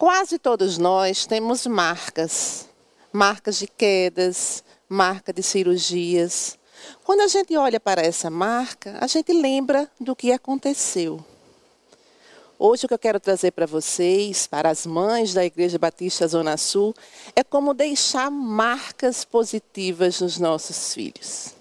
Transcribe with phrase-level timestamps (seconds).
[0.00, 2.66] Quase todos nós temos marcas,
[3.12, 6.58] marcas de quedas, marca de cirurgias.
[7.04, 11.22] Quando a gente olha para essa marca, a gente lembra do que aconteceu.
[12.58, 16.56] Hoje o que eu quero trazer para vocês, para as mães da Igreja Batista Zona
[16.56, 16.94] Sul,
[17.36, 21.59] é como deixar marcas positivas nos nossos filhos.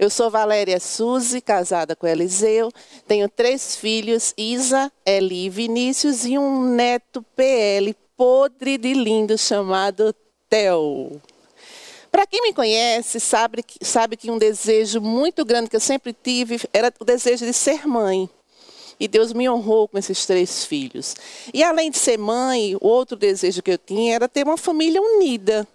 [0.00, 2.72] Eu sou Valéria Suzy, casada com Eliseu,
[3.06, 10.14] tenho três filhos, Isa, Eli e Vinícius, e um neto PL podre de lindo chamado
[10.48, 11.20] Theo.
[12.10, 16.58] Para quem me conhece, sabe, sabe que um desejo muito grande que eu sempre tive
[16.72, 18.26] era o desejo de ser mãe.
[18.98, 21.14] E Deus me honrou com esses três filhos.
[21.52, 25.68] E além de ser mãe, outro desejo que eu tinha era ter uma família unida.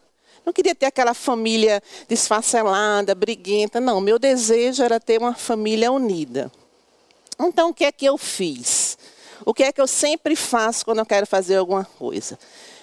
[0.46, 3.82] Não queria ter aquela família desfacelada, briguenta.
[3.82, 6.52] Não, meu desejo era ter uma família unida.
[7.40, 8.98] Então, o que é que eu fiz?
[9.44, 12.38] O que é que eu sempre faço quando eu quero fazer alguma coisa?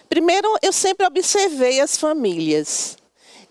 [0.09, 2.97] Primeiro, eu sempre observei as famílias.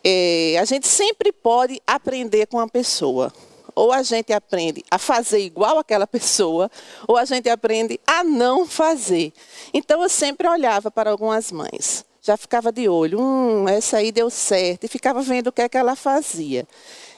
[0.03, 3.33] É, a gente sempre pode aprender com a pessoa.
[3.73, 6.69] Ou a gente aprende a fazer igual aquela pessoa,
[7.07, 9.31] ou a gente aprende a não fazer.
[9.73, 14.29] Então, eu sempre olhava para algumas mães já ficava de olho, hum, essa aí deu
[14.29, 16.67] certo, e ficava vendo o que é que ela fazia.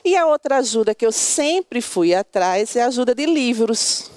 [0.04, 4.10] E a outra ajuda que eu sempre fui atrás é a ajuda de livros.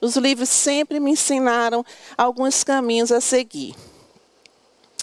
[0.00, 1.84] Os livros sempre me ensinaram
[2.18, 3.76] alguns caminhos a seguir.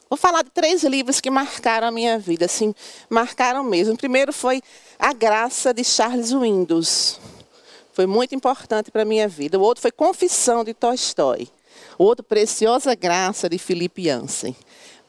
[0.10, 2.76] Vou falar de três livros que marcaram a minha vida, assim,
[3.10, 3.94] marcaram mesmo.
[3.94, 4.62] O primeiro foi
[4.98, 7.20] A Graça de Charles Windows.
[7.94, 9.58] Foi muito importante para a minha vida.
[9.58, 11.48] O outro foi Confissão de Tolstói.
[11.98, 14.56] O outro, Preciosa Graça de Felipe Jansen.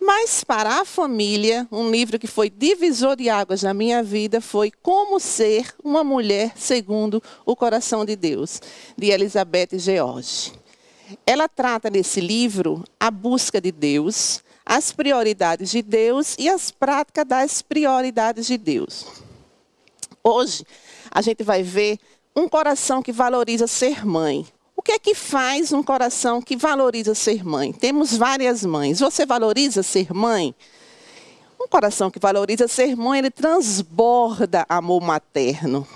[0.00, 4.72] Mas para a família, um livro que foi divisor de águas na minha vida foi
[4.82, 8.62] Como Ser uma Mulher Segundo o Coração de Deus,
[8.96, 10.52] de Elizabeth George.
[11.26, 17.26] Ela trata nesse livro a busca de Deus, as prioridades de Deus e as práticas
[17.26, 19.06] das prioridades de Deus.
[20.24, 20.64] Hoje,
[21.10, 21.98] a gente vai ver
[22.34, 24.46] um coração que valoriza ser mãe,
[24.80, 27.70] o que é que faz um coração que valoriza ser mãe?
[27.70, 28.98] Temos várias mães.
[29.00, 30.54] Você valoriza ser mãe?
[31.60, 35.86] Um coração que valoriza ser mãe, ele transborda amor materno.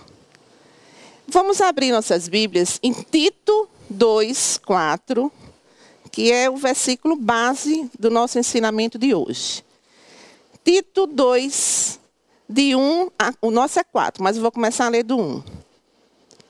[1.26, 5.32] Vamos abrir nossas Bíblias em Tito 2, 4,
[6.12, 9.64] que é o versículo base do nosso ensinamento de hoje.
[10.62, 11.98] Tito 2,
[12.46, 15.53] de 1, a, o nosso é 4, mas eu vou começar a ler do 1.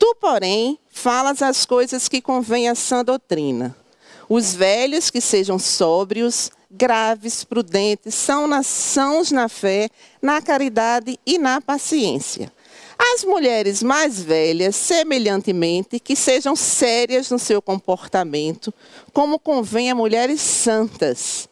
[0.04, 3.75] Tu, porém, falas as coisas que convêm à sã doutrina.
[4.28, 9.88] Os velhos que sejam sóbrios, graves, prudentes, são nações na fé,
[10.20, 12.53] na caridade e na paciência.
[12.98, 18.75] As mulheres mais velhas, semelhantemente, que sejam sérias no seu comportamento,
[19.10, 21.48] como convém a mulheres santas,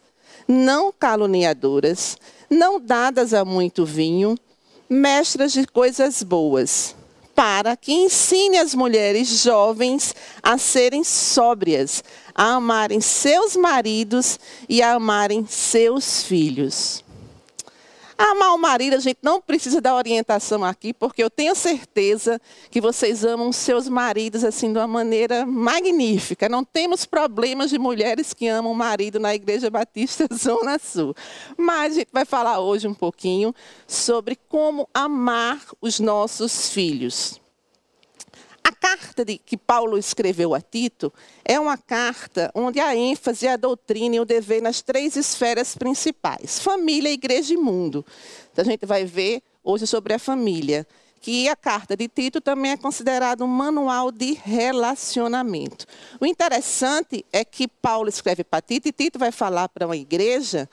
[0.47, 2.19] não caluniadoras,
[2.51, 4.37] não dadas a muito vinho,
[4.87, 6.93] mestras de coisas boas
[7.35, 14.39] para que ensine as mulheres jovens a serem sóbrias, a amarem seus maridos
[14.69, 17.02] e a amarem seus filhos.
[18.17, 22.79] Amar o marido, a gente não precisa dar orientação aqui, porque eu tenho certeza que
[22.79, 26.47] vocês amam seus maridos assim de uma maneira magnífica.
[26.47, 31.15] Não temos problemas de mulheres que amam o marido na Igreja Batista Zona Sul.
[31.57, 33.53] Mas a gente vai falar hoje um pouquinho
[33.87, 37.42] sobre como amar os nossos filhos.
[38.83, 41.13] Carta de, que Paulo escreveu a Tito
[41.45, 46.59] é uma carta onde a ênfase, a doutrina e o dever nas três esferas principais:
[46.59, 48.05] família, igreja e mundo.
[48.51, 50.85] Então, a gente vai ver hoje sobre a família,
[51.21, 55.85] que a carta de Tito também é considerada um manual de relacionamento.
[56.19, 60.69] O interessante é que Paulo escreve para Tito e Tito vai falar para uma igreja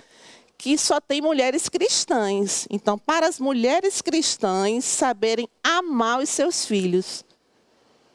[0.58, 2.66] que só tem mulheres cristãs.
[2.68, 7.24] Então, para as mulheres cristãs saberem amar os seus filhos.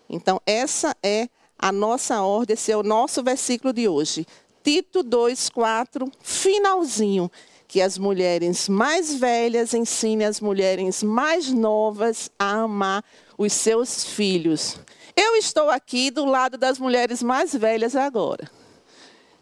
[0.09, 1.27] Então, essa é
[1.57, 4.25] a nossa ordem, esse é o nosso versículo de hoje.
[4.63, 7.31] Tito 2, 4, finalzinho.
[7.67, 13.03] Que as mulheres mais velhas ensinem as mulheres mais novas a amar
[13.37, 14.79] os seus filhos.
[15.15, 18.49] Eu estou aqui do lado das mulheres mais velhas agora.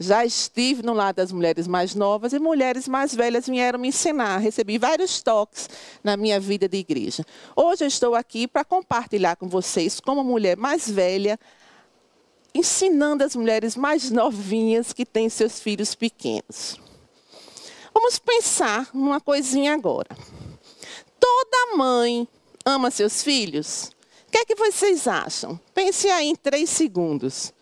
[0.04, 4.38] Já estive no lado das mulheres mais novas e mulheres mais velhas vieram me ensinar.
[4.38, 5.70] Recebi vários toques
[6.04, 7.26] na minha vida de igreja.
[7.56, 11.40] Hoje eu estou aqui para compartilhar com vocês, como mulher mais velha,
[12.54, 16.78] ensinando as mulheres mais novinhas que têm seus filhos pequenos.
[17.94, 20.10] Vamos pensar numa coisinha agora.
[21.18, 22.28] Toda mãe
[22.66, 23.90] ama seus filhos?
[24.28, 25.58] O que é que vocês acham?
[25.74, 27.54] Pense aí em três segundos.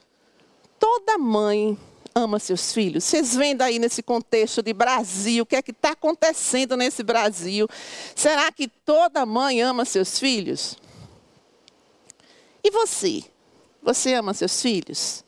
[0.79, 1.77] Toda mãe
[2.13, 3.03] ama seus filhos?
[3.03, 7.67] Vocês vendo aí nesse contexto de Brasil, o que é que está acontecendo nesse Brasil?
[8.15, 10.77] Será que toda mãe ama seus filhos?
[12.63, 13.23] E você?
[13.81, 15.23] Você ama seus filhos?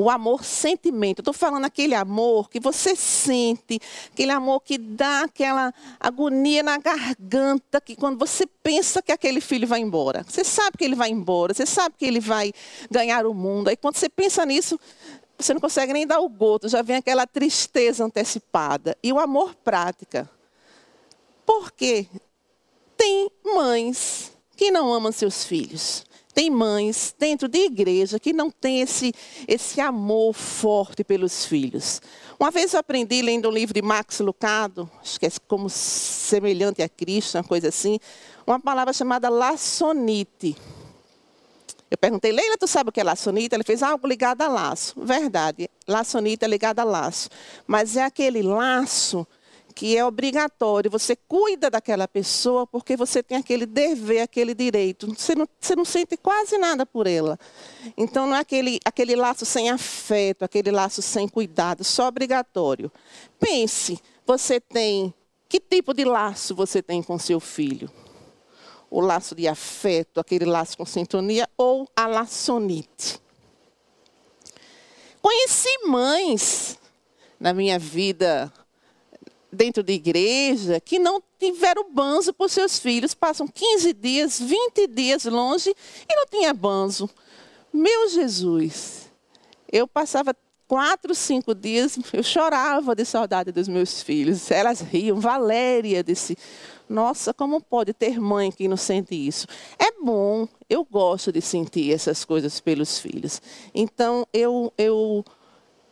[0.00, 1.22] O amor sentimento.
[1.22, 3.80] Estou falando aquele amor que você sente,
[4.12, 9.66] aquele amor que dá aquela agonia na garganta, que quando você pensa que aquele filho
[9.66, 10.24] vai embora.
[10.28, 12.52] Você sabe que ele vai embora, você sabe que ele vai
[12.88, 13.70] ganhar o mundo.
[13.70, 14.78] Aí quando você pensa nisso,
[15.36, 18.96] você não consegue nem dar o goto, já vem aquela tristeza antecipada.
[19.02, 20.30] E o amor prática.
[21.44, 22.06] Por quê?
[22.96, 26.06] Tem mães que não amam seus filhos.
[26.38, 29.12] Tem mães dentro de igreja que não tem esse,
[29.48, 32.00] esse amor forte pelos filhos.
[32.38, 36.80] Uma vez eu aprendi lendo um livro de Max Lucado, acho que é como semelhante
[36.80, 37.98] a Cristo, uma coisa assim,
[38.46, 40.56] uma palavra chamada laçonite.
[41.90, 43.56] Eu perguntei, Leila, tu sabe o que é laçonite?
[43.56, 44.94] Ele fez algo ligado a laço.
[44.96, 47.28] Verdade, laçonite é ligado a laço.
[47.66, 49.26] Mas é aquele laço
[49.78, 50.90] que é obrigatório.
[50.90, 55.06] Você cuida daquela pessoa porque você tem aquele dever, aquele direito.
[55.14, 57.38] Você não, você não sente quase nada por ela.
[57.96, 62.90] Então não é aquele, aquele laço sem afeto, aquele laço sem cuidado, só obrigatório.
[63.38, 65.14] Pense, você tem.
[65.48, 67.88] Que tipo de laço você tem com seu filho?
[68.90, 73.20] O laço de afeto, aquele laço com sintonia, ou a laçonite?
[75.22, 76.76] Conheci mães
[77.38, 78.52] na minha vida
[79.52, 85.24] dentro de igreja que não tiveram banzo por seus filhos, passam 15 dias, 20 dias
[85.24, 87.08] longe e não tinha banzo.
[87.72, 89.10] Meu Jesus,
[89.70, 90.34] eu passava
[90.68, 94.50] quatro, cinco dias, eu chorava de saudade dos meus filhos.
[94.50, 95.18] Elas riam.
[95.18, 96.36] Valéria disse:
[96.88, 99.46] Nossa, como pode ter mãe que não sente isso?
[99.78, 103.40] É bom, eu gosto de sentir essas coisas pelos filhos.
[103.74, 105.24] Então, eu, eu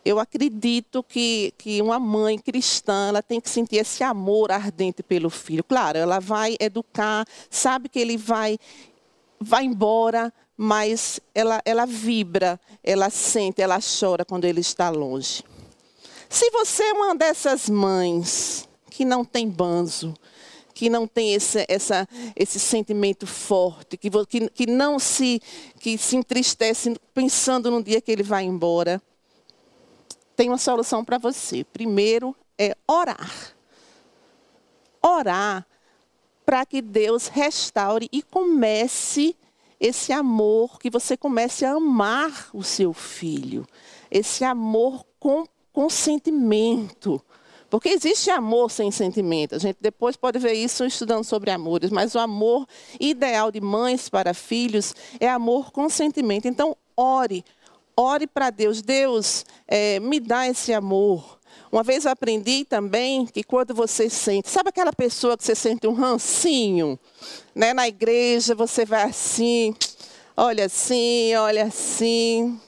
[0.06, 5.28] eu acredito que, que uma mãe cristã ela tem que sentir esse amor ardente pelo
[5.28, 5.64] filho.
[5.64, 8.56] Claro, ela vai educar, sabe que ele vai,
[9.40, 15.42] vai embora, mas ela, ela vibra, ela sente, ela chora quando ele está longe.
[16.28, 20.14] Se você é uma dessas mães que não tem banzo,
[20.72, 25.42] que não tem esse, essa, esse sentimento forte, que, que, que não se,
[25.80, 29.02] que se entristece pensando no dia que ele vai embora,
[30.36, 31.64] tem uma solução para você.
[31.64, 33.56] Primeiro é orar.
[35.02, 35.66] Orar
[36.44, 39.34] para que Deus restaure e comece
[39.80, 43.66] esse amor, que você comece a amar o seu filho.
[44.10, 47.20] Esse amor com consentimento.
[47.68, 49.56] Porque existe amor sem sentimento.
[49.56, 52.66] A gente depois pode ver isso estudando sobre amores, mas o amor
[53.00, 56.46] ideal de mães para filhos é amor com sentimento.
[56.46, 57.44] Então, ore,
[57.98, 61.38] Ore para Deus, Deus, é, me dá esse amor.
[61.72, 65.86] Uma vez eu aprendi também que quando você sente, sabe aquela pessoa que você sente
[65.86, 66.98] um rancinho,
[67.54, 67.72] né?
[67.72, 69.74] Na igreja você vai assim,
[70.36, 72.60] olha assim, olha assim.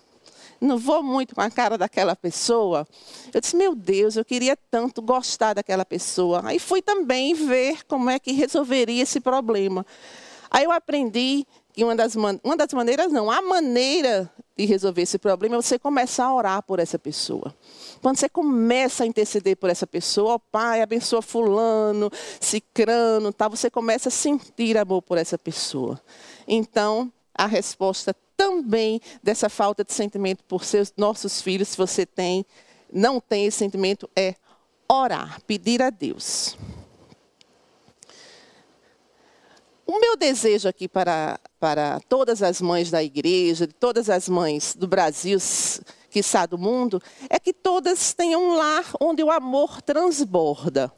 [0.59, 2.89] Não vou muito com a cara daquela pessoa.
[3.33, 6.41] Eu disse, meu Deus, eu queria tanto gostar daquela pessoa.
[6.45, 9.85] Aí fui também ver como é que resolveria esse problema.
[10.51, 14.29] Aí eu aprendi que uma das, uma das maneiras, não, a maneira
[14.59, 17.55] de resolver esse problema é você começar a orar por essa pessoa.
[18.03, 22.11] Quando você começa a interceder por essa pessoa, ó oh, Pai, abençoa fulano,
[22.41, 23.47] cicrano, tá?
[23.47, 26.01] você começa a sentir amor por essa pessoa.
[26.47, 32.45] Então, a resposta também dessa falta de sentimento por seus nossos filhos, se você tem,
[32.93, 34.35] não tem esse sentimento, é
[34.89, 36.59] orar, pedir a Deus.
[39.87, 44.87] O meu desejo aqui para, para todas as mães da igreja, todas as mães do
[44.87, 45.39] Brasil,
[46.11, 50.93] que está do mundo, é que todas tenham um lar onde o amor transborda.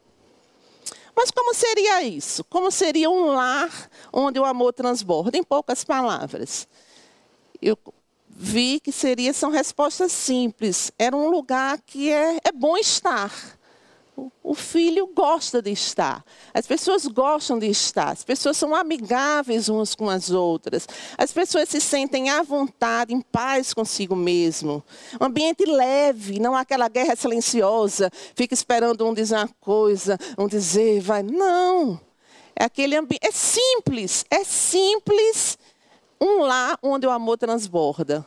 [1.15, 2.43] Mas como seria isso?
[2.45, 5.37] Como seria um lar onde o amor transborda?
[5.37, 6.67] Em poucas palavras.
[7.61, 7.77] Eu
[8.29, 10.91] vi que seria, são respostas simples.
[10.97, 13.31] Era um lugar que é, é bom estar
[14.43, 16.23] o filho gosta de estar.
[16.53, 18.09] As pessoas gostam de estar.
[18.09, 20.87] As pessoas são amigáveis umas com as outras.
[21.17, 24.83] As pessoas se sentem à vontade, em paz consigo mesmo.
[25.19, 28.11] Um ambiente leve, não aquela guerra silenciosa.
[28.35, 31.23] Fica esperando um dizer uma coisa, um dizer, vai.
[31.23, 31.99] Não.
[32.55, 33.25] É aquele ambiente.
[33.25, 34.25] É simples.
[34.29, 35.57] É simples.
[36.19, 38.25] Um lar onde o amor transborda.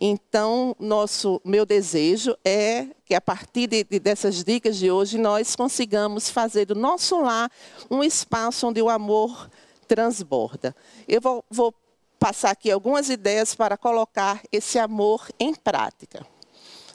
[0.00, 5.54] Então, nosso, meu desejo é que a partir de, de, dessas dicas de hoje nós
[5.54, 7.50] consigamos fazer do nosso lar
[7.88, 9.48] um espaço onde o amor
[9.86, 10.74] transborda.
[11.06, 11.72] Eu vou, vou
[12.18, 16.26] passar aqui algumas ideias para colocar esse amor em prática.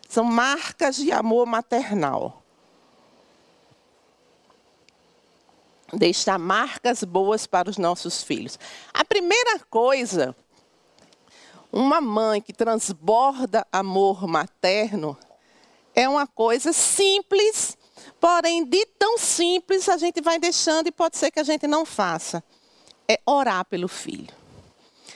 [0.09, 2.43] São marcas de amor maternal.
[5.93, 8.59] Deixar marcas boas para os nossos filhos.
[8.93, 10.35] A primeira coisa,
[11.71, 15.17] uma mãe que transborda amor materno,
[15.93, 17.77] é uma coisa simples,
[18.19, 21.85] porém, de tão simples, a gente vai deixando e pode ser que a gente não
[21.85, 22.43] faça.
[23.07, 24.33] É orar pelo filho.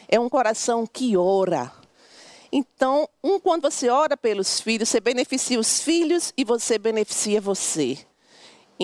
[0.08, 1.72] É um coração que ora.
[2.52, 7.98] Então, um, quando você ora pelos filhos, você beneficia os filhos e você beneficia você.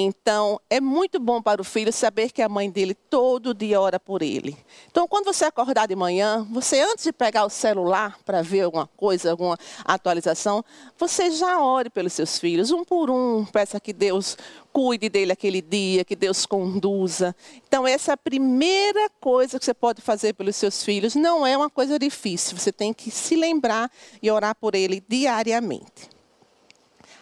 [0.02, 4.00] Então, é muito bom para o filho saber que a mãe dele todo dia ora
[4.00, 4.56] por ele.
[4.90, 8.88] Então, quando você acordar de manhã, você antes de pegar o celular para ver alguma
[8.88, 10.64] coisa, alguma atualização,
[10.98, 14.38] você já ore pelos seus filhos, um por um, peça que Deus
[14.72, 17.36] cuide dele aquele dia, que Deus conduza.
[17.68, 21.14] Então, essa é a primeira coisa que você pode fazer pelos seus filhos.
[21.14, 23.92] Não é uma coisa difícil, você tem que se lembrar
[24.22, 26.19] e orar por ele diariamente.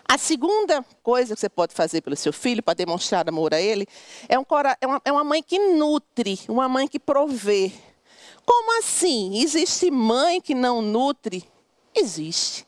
[0.10, 3.86] A segunda coisa que você pode fazer pelo seu filho, para demonstrar amor a ele,
[4.30, 4.46] é, um,
[4.80, 7.74] é, uma, é uma mãe que nutre, uma mãe que provê.
[8.46, 9.38] Como assim?
[9.38, 11.44] Existe mãe que não nutre?
[11.94, 12.66] Existe.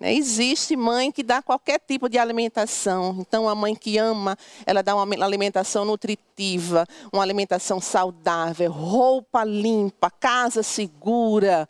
[0.00, 0.14] Né?
[0.14, 3.16] Existe mãe que dá qualquer tipo de alimentação.
[3.18, 10.10] Então, a mãe que ama, ela dá uma alimentação nutritiva, uma alimentação saudável, roupa limpa,
[10.10, 11.68] casa segura,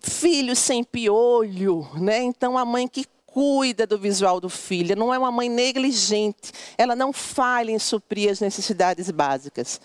[0.00, 1.86] filhos sem piolho.
[1.96, 2.22] Né?
[2.22, 6.96] Então, a mãe que cuida do visual do filho, não é uma mãe negligente, ela
[6.96, 9.80] não falha em suprir as necessidades básicas.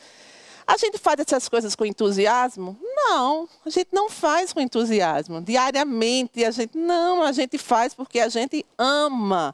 [0.65, 2.77] A gente faz essas coisas com entusiasmo?
[3.05, 5.41] Não, a gente não faz com entusiasmo.
[5.41, 9.53] Diariamente a gente não, a gente faz porque a gente ama.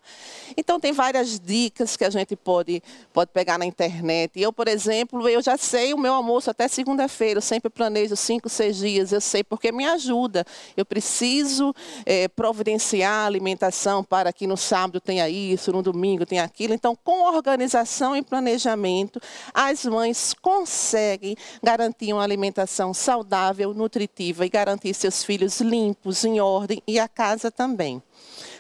[0.56, 4.40] Então tem várias dicas que a gente pode pode pegar na internet.
[4.40, 7.40] Eu, por exemplo, eu já sei o meu almoço até segunda-feira.
[7.40, 9.12] Eu sempre planejo cinco, seis dias.
[9.12, 10.46] Eu sei porque me ajuda.
[10.78, 11.74] Eu preciso
[12.06, 16.74] é, providenciar a alimentação para que no sábado tenha isso, no domingo tenha aquilo.
[16.74, 19.20] Então, com organização e planejamento,
[19.54, 23.39] as mães conseguem garantir uma alimentação saudável,
[23.76, 28.02] nutritiva e garantir seus filhos limpos, em ordem e a casa também.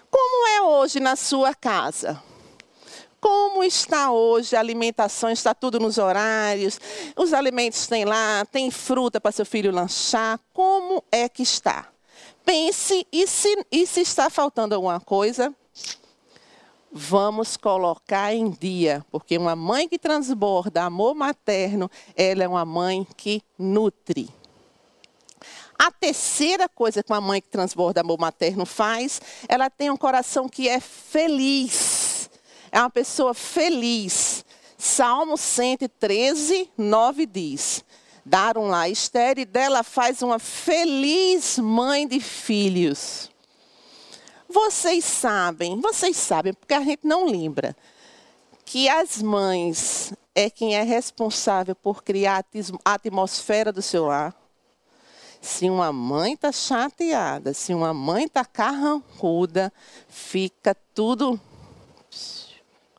[0.10, 2.22] Como é hoje na sua casa?
[3.20, 5.30] Como está hoje a alimentação?
[5.30, 6.80] Está tudo nos horários?
[7.16, 8.46] Os alimentos têm lá?
[8.52, 10.40] Tem fruta para seu filho lanchar?
[10.54, 11.88] Como é que está?
[12.46, 15.54] Pense, e se, e se está faltando alguma coisa?
[16.92, 23.06] vamos colocar em dia, porque uma mãe que transborda amor materno, ela é uma mãe
[23.16, 24.30] que nutre.
[25.82, 30.50] A terceira coisa que uma mãe que transborda amor materno faz, ela tem um coração
[30.50, 32.30] que é feliz.
[32.70, 34.44] É uma pessoa feliz.
[34.78, 37.86] Salmo 113, 9 diz:
[38.26, 43.32] Dar um lá estéreo, dela faz uma feliz mãe de filhos.
[44.50, 47.74] Vocês sabem, vocês sabem, porque a gente não lembra,
[48.66, 52.44] que as mães é quem é responsável por criar
[52.84, 54.36] a atmosfera do seu lar.
[55.42, 59.72] Se uma mãe está chateada, se uma mãe está carrancuda,
[60.08, 61.40] fica tudo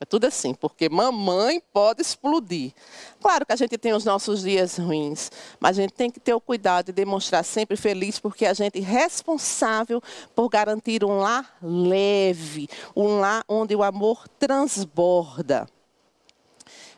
[0.03, 2.73] é tudo assim, porque mamãe pode explodir.
[3.21, 5.31] Claro que a gente tem os nossos dias ruins,
[5.61, 8.79] mas a gente tem que ter o cuidado de demonstrar sempre feliz, porque a gente
[8.79, 10.03] é responsável
[10.35, 12.67] por garantir um lar leve,
[12.97, 15.69] um lar onde o amor transborda.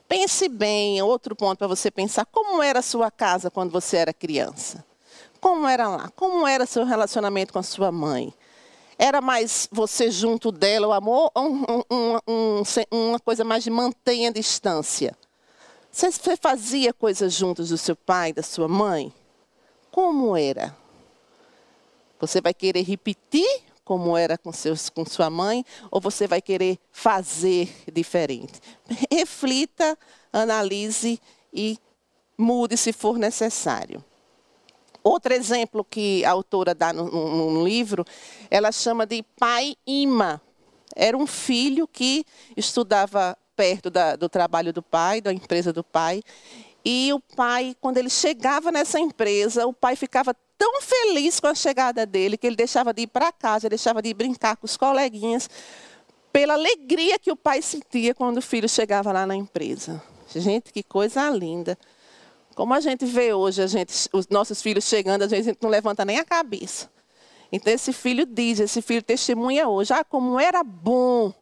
[0.06, 4.12] Pense bem, outro ponto para você pensar, como era a sua casa quando você era
[4.12, 4.91] criança?
[5.42, 6.08] Como era lá?
[6.14, 8.32] Como era seu relacionamento com a sua mãe?
[8.96, 14.30] Era mais você junto dela, o amor, um, um, um, uma coisa mais de mantenha
[14.30, 15.18] a distância?
[15.90, 19.12] Você fazia coisas juntos do seu pai, da sua mãe?
[19.90, 20.76] Como era?
[22.20, 26.78] Você vai querer repetir como era com, seus, com sua mãe, ou você vai querer
[26.92, 28.60] fazer diferente?
[29.10, 29.98] Reflita,
[30.32, 31.20] analise
[31.52, 31.76] e
[32.38, 34.04] mude se for necessário.
[35.02, 38.04] Outro exemplo que a autora dá no, no, no livro,
[38.50, 40.40] ela chama de pai ima.
[40.94, 42.24] Era um filho que
[42.56, 46.22] estudava perto da, do trabalho do pai, da empresa do pai.
[46.84, 51.54] E o pai, quando ele chegava nessa empresa, o pai ficava tão feliz com a
[51.54, 55.48] chegada dele que ele deixava de ir para casa, deixava de brincar com os coleguinhas,
[56.32, 60.02] pela alegria que o pai sentia quando o filho chegava lá na empresa.
[60.34, 61.76] Gente, que coisa linda.
[62.54, 66.04] Como a gente vê hoje, a gente, os nossos filhos chegando, a gente não levanta
[66.04, 66.90] nem a cabeça.
[67.50, 71.32] Então esse filho diz, esse filho testemunha hoje, ah, como era bom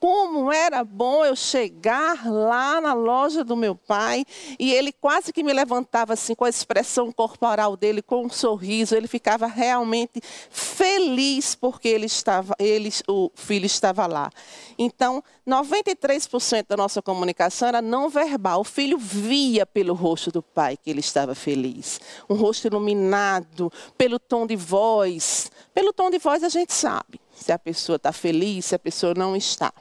[0.00, 4.24] Como era bom eu chegar lá na loja do meu pai
[4.58, 8.94] e ele quase que me levantava assim com a expressão corporal dele, com um sorriso.
[8.94, 14.30] Ele ficava realmente feliz porque ele estava, ele, o filho estava lá.
[14.78, 18.60] Então, 93% da nossa comunicação era não verbal.
[18.60, 22.00] O filho via pelo rosto do pai que ele estava feliz.
[22.30, 25.50] Um rosto iluminado, pelo tom de voz.
[25.74, 29.14] Pelo tom de voz a gente sabe se a pessoa está feliz, se a pessoa
[29.14, 29.72] não está.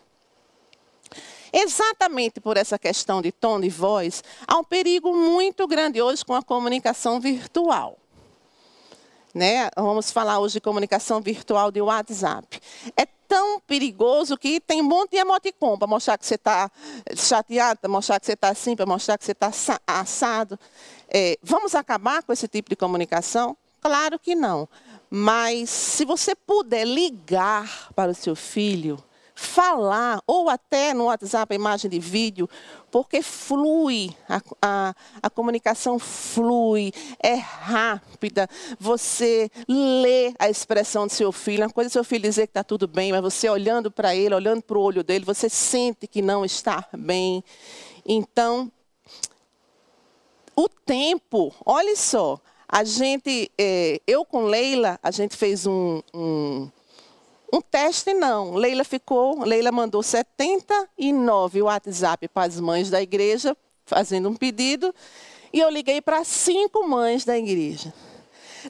[1.52, 6.34] Exatamente por essa questão de tom de voz, há um perigo muito grande hoje com
[6.34, 7.98] a comunicação virtual.
[9.34, 9.70] Né?
[9.76, 12.60] Vamos falar hoje de comunicação virtual de WhatsApp.
[12.96, 16.72] É tão perigoso que tem um monte de emoticon para mostrar que você está
[17.16, 19.52] chateado, para mostrar que você está assim, para mostrar que você está
[19.86, 20.60] assado.
[21.10, 23.56] É, vamos acabar com esse tipo de comunicação?
[23.82, 24.68] Claro que não.
[25.10, 29.02] Mas se você puder ligar para o seu filho,
[29.38, 32.50] falar, ou até no WhatsApp, imagem de vídeo,
[32.90, 38.50] porque flui, a, a, a, comunicação flui, é rápida.
[38.80, 41.64] Você lê a expressão do seu filho.
[41.64, 44.34] Uma coisa é seu filho dizer que está tudo bem, mas você olhando para ele,
[44.34, 47.44] olhando para o olho dele, você sente que não está bem.
[48.04, 48.72] Então,
[50.56, 56.72] o tempo, olha só, a gente, é, eu com Leila, a gente fez um, um
[57.52, 58.56] um teste não.
[58.56, 64.94] Leila ficou, Leila mandou 79 WhatsApp para as mães da igreja, fazendo um pedido,
[65.54, 67.94] e eu liguei para cinco mães da igreja.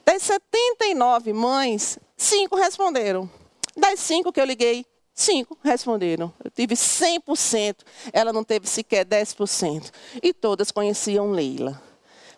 [0.04, 3.28] Das 79 mães, cinco responderam.
[3.76, 6.32] Das cinco que eu liguei, cinco responderam.
[6.42, 7.78] Eu tive 100%,
[8.12, 9.90] ela não teve sequer 10%.
[10.22, 11.82] E todas conheciam Leila.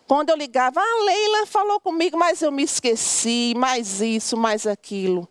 [0.07, 5.29] Quando eu ligava, ah, Leila falou comigo, mas eu me esqueci, mais isso, mais aquilo.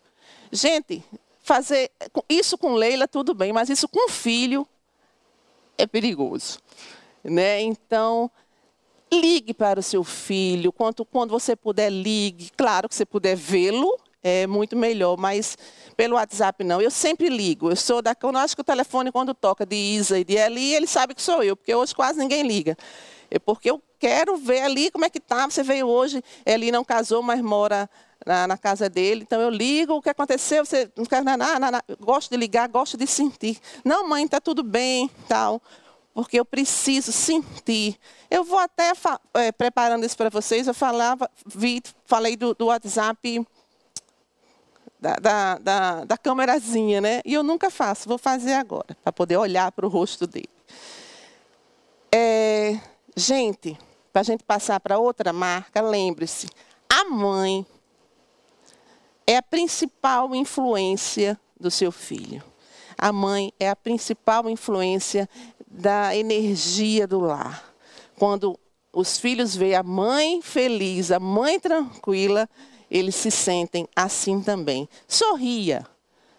[0.51, 1.03] Gente,
[1.41, 1.91] fazer
[2.29, 4.67] isso com Leila tudo bem, mas isso com filho
[5.77, 6.59] é perigoso,
[7.23, 7.61] né?
[7.61, 8.29] Então,
[9.11, 12.51] ligue para o seu filho, quando, quando você puder ligue.
[12.55, 15.57] Claro que você puder vê-lo é muito melhor, mas
[15.97, 16.81] pelo WhatsApp não.
[16.81, 17.69] Eu sempre ligo.
[17.69, 20.73] Eu sou da, eu acho que o telefone quando toca de Isa e de Eli,
[20.75, 22.77] ele sabe que sou eu, porque hoje quase ninguém liga.
[23.29, 25.49] É porque eu quero ver ali como é que tá.
[25.49, 27.89] Você veio hoje, Eli não casou, mas mora
[28.25, 29.23] na, na, casa dele.
[29.23, 30.65] Então eu ligo, o que aconteceu?
[30.65, 33.59] Você não quer nada, nada, gosto de ligar, gosto de sentir.
[33.83, 35.61] Não, mãe, está tudo bem, tal.
[36.13, 37.97] Porque eu preciso sentir.
[38.29, 38.91] Eu vou até
[39.33, 40.67] é, preparando isso para vocês.
[40.67, 43.45] Eu falava, vi, falei do, do WhatsApp
[45.01, 47.21] da, da, da, da câmerazinha, né?
[47.25, 50.49] E eu nunca faço, vou fazer agora, para poder olhar para o rosto dele.
[52.13, 52.79] É,
[53.17, 53.77] gente,
[54.13, 56.47] para a gente passar para outra marca, lembre-se,
[56.87, 57.65] a mãe
[59.31, 62.43] é a principal influência do seu filho.
[62.97, 65.29] A mãe é a principal influência
[65.65, 67.73] da energia do lar.
[68.17, 68.59] Quando
[68.91, 72.49] os filhos veem a mãe feliz, a mãe tranquila,
[72.89, 74.89] eles se sentem assim também.
[75.07, 75.87] Sorria,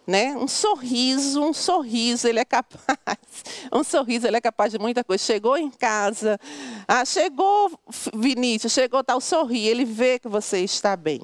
[0.05, 0.37] né?
[0.37, 3.17] Um sorriso, um sorriso, ele é capaz.
[3.73, 5.23] Um sorriso, ele é capaz de muita coisa.
[5.23, 6.39] Chegou em casa,
[6.87, 7.71] ah, chegou
[8.13, 11.21] Vinícius, chegou tal sorri, ele vê que você está bem.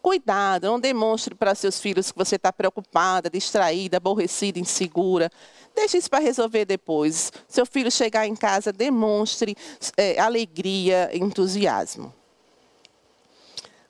[0.00, 5.30] Cuidado, não demonstre para seus filhos que você está preocupada, distraída, aborrecida, insegura.
[5.74, 7.32] Deixe isso para resolver depois.
[7.48, 9.56] Seu filho chegar em casa, demonstre
[9.96, 12.14] é, alegria, entusiasmo.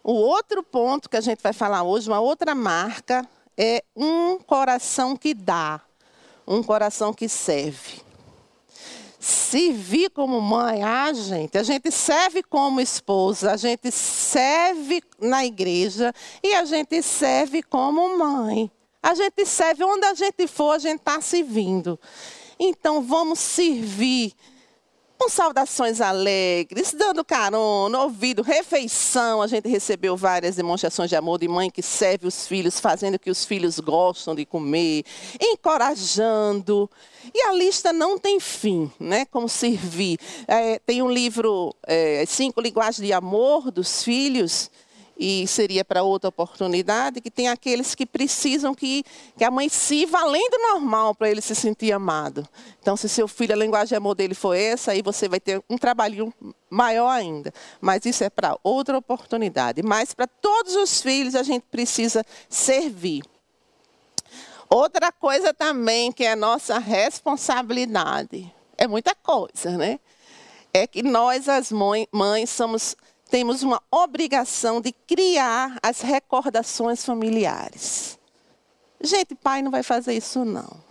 [0.03, 5.17] O outro ponto que a gente vai falar hoje, uma outra marca, é um coração
[5.17, 5.81] que dá,
[6.47, 8.05] um coração que serve
[9.25, 16.13] servir como mãe, ah, gente, a gente serve como esposa, a gente serve na igreja
[16.43, 18.71] e a gente serve como mãe.
[19.03, 21.99] A gente serve onde a gente for, a gente está servindo.
[22.59, 24.35] Então vamos servir
[25.19, 29.41] com saudações alegres, dando carona, ouvido, refeição.
[29.41, 33.31] A gente recebeu várias demonstrações de amor de mãe que serve os filhos, fazendo que
[33.31, 35.05] os filhos gostam de comer,
[35.41, 36.91] encorajando.
[37.33, 39.25] E a lista não tem fim, né?
[39.27, 40.19] Como servir.
[40.47, 44.71] É, tem um livro, é, Cinco Linguagens de Amor dos Filhos
[45.17, 49.05] e seria para outra oportunidade, que tem aqueles que precisam que,
[49.37, 52.47] que a mãe sirva além do normal para ele se sentir amado.
[52.81, 55.63] Então, se seu filho, a linguagem de amor dele for essa, aí você vai ter
[55.71, 56.33] um trabalho
[56.69, 57.53] maior ainda.
[57.81, 59.83] Mas isso é para outra oportunidade.
[59.83, 63.23] Mas para todos os filhos, a gente precisa servir.
[64.69, 70.01] Outra coisa também que é nossa responsabilidade, é muita coisa, né?
[70.73, 72.97] É que nós, as mães, somos
[73.31, 78.19] temos uma obrigação de criar as recordações familiares.
[79.01, 80.83] Gente, pai não vai fazer isso, não.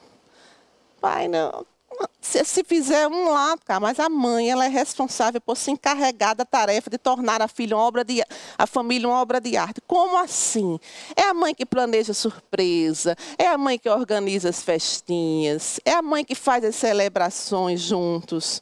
[1.02, 1.66] pai, não.
[2.22, 6.36] Se, se fizer um lá, cara, mas a mãe ela é responsável por se encarregar
[6.36, 8.24] da tarefa de tornar a filha uma obra de
[8.58, 9.82] a família uma obra de arte.
[9.82, 10.80] Como assim?
[11.16, 16.02] É a mãe que planeja surpresa, é a mãe que organiza as festinhas, é a
[16.02, 18.62] mãe que faz as celebrações juntos.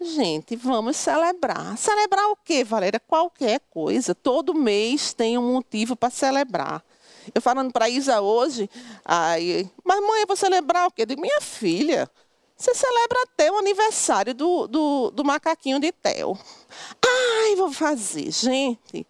[0.00, 1.76] Gente, vamos celebrar.
[1.78, 3.00] Celebrar o quê, Valéria?
[3.00, 4.14] Qualquer coisa.
[4.14, 6.84] Todo mês tem um motivo para celebrar.
[7.34, 8.68] Eu falando para Isa hoje,
[9.02, 11.06] aí, mas mãe, eu vou celebrar o quê?
[11.06, 12.10] Digo, minha filha,
[12.56, 16.38] você celebra até o aniversário do, do, do macaquinho de Theo.
[17.02, 18.30] Ai, vou fazer.
[18.30, 19.06] Gente,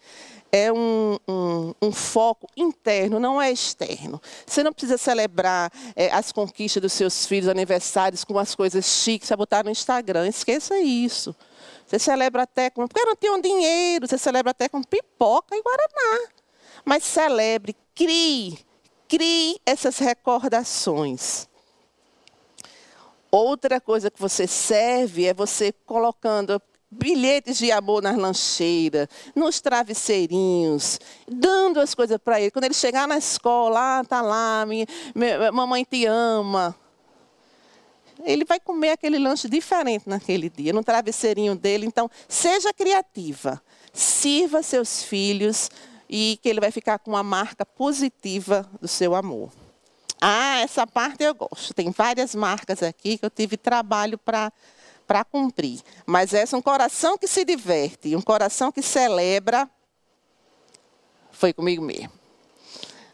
[0.57, 4.23] é um, um, um, foco interno, não é externo.
[4.47, 9.27] Você não precisa celebrar é, as conquistas dos seus filhos, aniversários, com as coisas chiques,
[9.27, 10.29] para botar no Instagram.
[10.29, 11.35] Esqueça isso.
[11.85, 12.87] Você celebra até com.
[12.87, 16.29] Porque não tem um dinheiro, você celebra até com pipoca e guaraná.
[16.85, 18.57] Mas celebre, crie,
[19.09, 21.49] crie essas recordações.
[23.29, 26.63] Outra coisa que você serve é você colocando
[26.95, 32.51] bilhetes de amor nas lancheiras, nos travesseirinhos, dando as coisas para ele.
[32.51, 36.75] Quando ele chegar na escola, ah, tá lá, minha, minha, mamãe te ama.
[38.25, 41.85] Ele vai comer aquele lanche diferente naquele dia, no travesseirinho dele.
[41.87, 43.61] Então, seja criativa.
[43.93, 45.71] Sirva seus filhos
[46.09, 49.51] e que ele vai ficar com uma marca positiva do seu amor.
[50.21, 51.75] Ah, essa parte eu gosto.
[51.75, 54.53] Tem várias marcas aqui que eu tive trabalho para
[55.07, 55.81] para cumprir.
[56.07, 59.69] Mas essa é um coração que se diverte, um coração que celebra.
[61.31, 62.24] Foi comigo mesmo.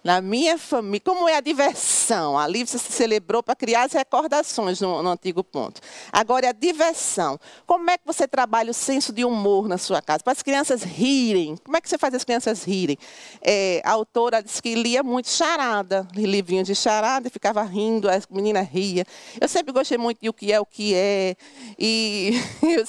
[0.02, 2.38] Na minha família, como é a diversão?
[2.38, 5.80] Ali você se celebrou para criar as recordações no, no, antigo ponto.
[6.10, 7.38] Agora é a diversão.
[7.66, 10.24] Como é que você trabalha o senso de humor na sua casa?
[10.24, 11.56] Para as crianças rirem.
[11.62, 12.96] Como é que você faz as crianças rirem?
[13.42, 18.26] É, a autora disse que lia muito charada, livrinho de charada, e ficava rindo, as
[18.26, 19.04] meninas riam.
[19.38, 21.36] Eu sempre gostei muito de o que é o que é.
[21.78, 22.32] E
[22.62, 22.84] eu,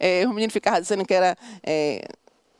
[0.00, 1.36] é, o menino ficava dizendo que era.
[1.62, 2.04] É,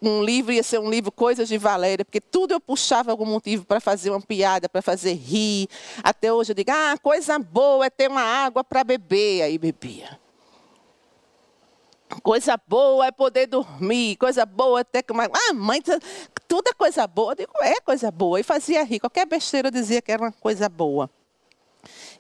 [0.01, 3.65] um livro ia ser um livro Coisas de Valéria, porque tudo eu puxava algum motivo
[3.65, 5.69] para fazer uma piada, para fazer rir.
[6.03, 9.43] Até hoje eu digo, ah, coisa boa é ter uma água para beber.
[9.43, 10.19] Aí bebia.
[12.23, 15.13] Coisa boa é poder dormir, coisa boa é ter que.
[15.13, 15.83] Ah, mãe,
[16.47, 17.33] tudo é coisa boa.
[17.33, 18.41] Eu digo, é coisa boa.
[18.41, 19.01] E fazia rir.
[19.01, 21.11] Qualquer besteira eu dizia que era uma coisa boa.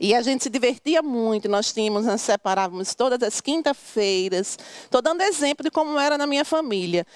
[0.00, 1.48] E a gente se divertia muito.
[1.48, 4.58] Nós tínhamos, nós separávamos todas as quinta-feiras.
[4.84, 7.06] Estou dando exemplo de como era na minha família.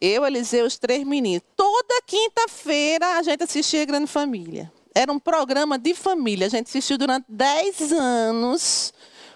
[0.00, 1.42] Eu, Eliseu, os três meninos.
[1.54, 4.72] Toda quinta-feira a gente assistia Grande Família.
[4.94, 6.46] Era um programa de família.
[6.46, 8.92] A gente assistiu durante dez anos.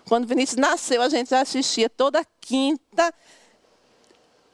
[0.06, 3.12] Quando o Vinícius nasceu, a gente já assistia toda quinta.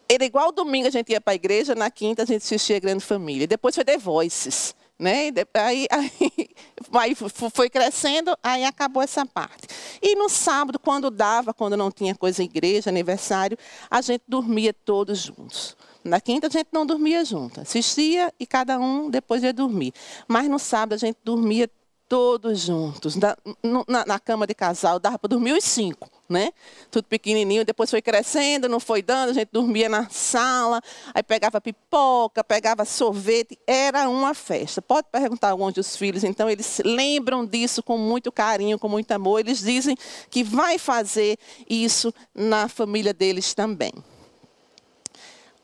[0.09, 3.05] Era igual domingo a gente ia para a igreja, na quinta a gente assistia Grande
[3.05, 3.47] Família.
[3.47, 4.75] Depois foi The Voices.
[5.01, 5.33] Né?
[5.55, 6.51] Aí, aí,
[6.93, 9.67] aí, foi crescendo, aí acabou essa parte.
[10.03, 13.57] E no sábado, quando dava, quando não tinha coisa igreja, aniversário,
[13.91, 15.75] a gente dormia todos juntos.
[16.05, 19.95] Na quinta a gente não dormia junto, assistia e cada um depois ia dormir.
[20.29, 21.71] Mas no sábado a gente dormia
[22.09, 23.37] todos juntos, na,
[23.87, 26.53] na, na cama de casal, dava para dormir os cinco, né?
[26.91, 30.81] Tudo pequenininho, depois foi crescendo, não foi dando, a gente dormia na sala,
[31.13, 34.81] aí pegava pipoca, pegava sorvete, era uma festa.
[34.81, 39.41] Pode perguntar alguns dos filhos, então eles lembram disso com muito carinho, com muito amor,
[39.41, 39.97] eles dizem
[40.31, 41.37] que vai fazer
[41.69, 43.93] isso na família deles também.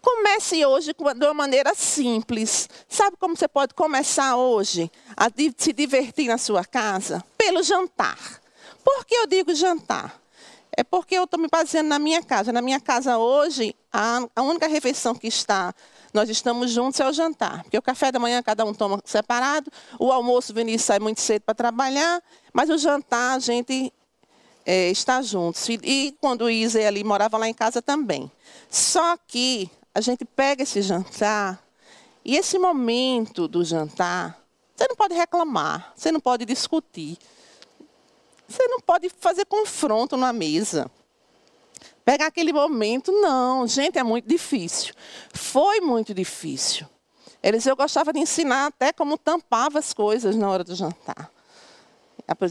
[0.02, 2.68] Comece hoje de uma maneira simples.
[2.88, 7.24] Sabe como você pode começar hoje a se divertir na sua casa?
[7.36, 8.40] Pelo jantar.
[8.84, 10.25] Por que eu digo jantar?
[10.76, 12.52] É porque eu estou me baseando na minha casa.
[12.52, 15.74] Na minha casa hoje, a, a única refeição que está,
[16.12, 17.62] nós estamos juntos é o jantar.
[17.62, 21.20] Porque o café da manhã cada um toma separado, o almoço, o Vinícius sai muito
[21.20, 23.90] cedo para trabalhar, mas o jantar a gente
[24.66, 25.66] é, está juntos.
[25.68, 28.30] E, e quando o Isa ali morava lá em casa também.
[28.68, 31.58] Só que a gente pega esse jantar
[32.22, 34.38] e esse momento do jantar,
[34.74, 37.16] você não pode reclamar, você não pode discutir,
[38.48, 40.90] você não pode fazer confronto na mesa.
[42.04, 44.94] Pegar aquele momento, não, gente, é muito difícil.
[45.32, 46.86] Foi muito difícil.
[47.42, 51.30] Eliseu gostava de ensinar até como tampava as coisas na hora do jantar.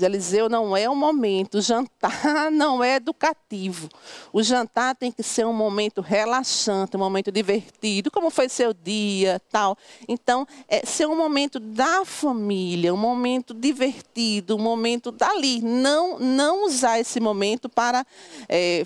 [0.02, 3.90] Eliseu não é um momento, o jantar não é educativo.
[4.32, 9.42] O jantar tem que ser um momento relaxante, um momento divertido, como foi seu dia,
[9.52, 9.78] tal.
[10.08, 15.62] Então, é ser um momento da família, um momento divertido, um momento dali.
[15.62, 18.06] Não, não usar esse momento para
[18.48, 18.86] é,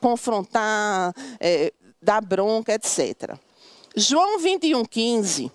[0.00, 1.72] confrontar, é,
[2.02, 3.38] dar bronca, etc.
[3.96, 5.50] João 21, 15.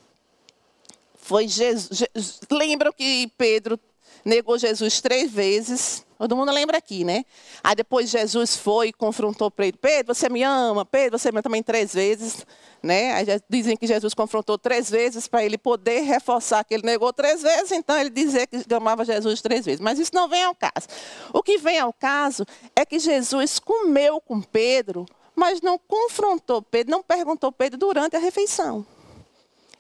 [1.16, 2.04] Foi Jesus.
[2.50, 3.80] Lembram que Pedro
[4.24, 6.06] negou Jesus três vezes.
[6.18, 7.26] Todo mundo lembra aqui, né?
[7.64, 9.80] Aí depois Jesus foi e confrontou Pedro.
[9.80, 10.86] Pedro, você me ama?
[10.86, 12.46] Pedro, você me ama também três vezes.
[12.84, 13.14] Né?
[13.14, 17.44] Aí dizem que Jesus confrontou três vezes para ele poder reforçar que ele negou três
[17.44, 19.80] vezes, então ele dizia que amava Jesus três vezes.
[19.80, 20.88] Mas isso não vem ao caso.
[21.32, 22.44] O que vem ao caso
[22.76, 25.06] é que Jesus comeu com Pedro,
[25.36, 28.86] mas não confrontou Pedro, não perguntou Pedro durante a refeição.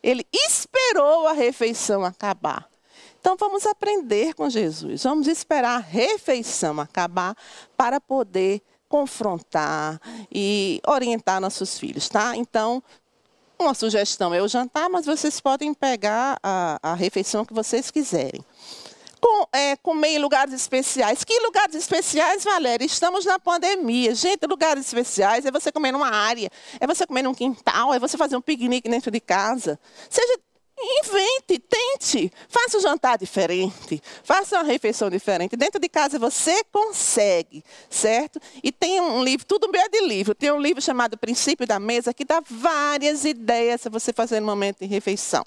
[0.02, 2.71] Ele esperou a refeição acabar.
[3.22, 5.04] Então vamos aprender com Jesus.
[5.04, 7.38] Vamos esperar a refeição acabar
[7.78, 12.36] para poder confrontar e orientar nossos filhos, tá?
[12.36, 12.84] Então,
[13.60, 18.44] uma sugestão é o jantar, mas vocês podem pegar a, a refeição que vocês quiserem.
[19.22, 21.24] Com, é, comer em lugares especiais.
[21.24, 22.84] Que lugares especiais, Valéria?
[22.84, 24.16] Estamos na pandemia.
[24.16, 28.18] Gente, lugares especiais é você comer numa área, é você comer num quintal, é você
[28.18, 29.80] fazer um piquenique dentro de casa.
[30.10, 30.40] Seja
[30.84, 35.56] Invente, tente, faça um jantar diferente, faça uma refeição diferente.
[35.56, 38.39] Dentro de casa você consegue, certo?
[38.63, 40.34] E tem um livro, tudo meio de livro.
[40.34, 44.46] Tem um livro chamado Princípio da Mesa que dá várias ideias para você fazer no
[44.48, 45.46] momento de refeição.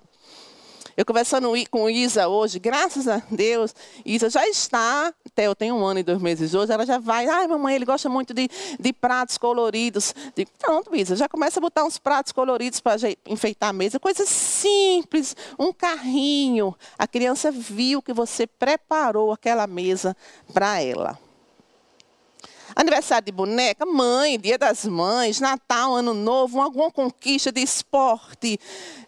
[0.97, 5.85] Eu conversando com Isa hoje, graças a Deus, Isa já está, até eu tenho um
[5.85, 8.93] ano e dois meses hoje, ela já vai, ai mamãe, ele gosta muito de, de
[8.93, 10.15] pratos coloridos.
[10.37, 14.25] Digo, pronto, Isa, já começa a botar uns pratos coloridos para enfeitar a mesa, coisa
[14.25, 16.77] simples, um carrinho.
[16.97, 20.17] A criança viu que você preparou aquela mesa
[20.53, 21.19] para ela.
[22.77, 28.59] Aniversário de boneca, mãe, dia das mães, Natal, Ano Novo, alguma conquista de esporte.